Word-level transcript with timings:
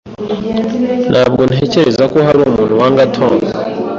Ntabwo 1.11 1.41
ntekereza 1.49 2.03
ko 2.11 2.17
hari 2.27 2.37
umuntu 2.41 2.73
wanga 2.79 3.03
Tom. 3.15 3.35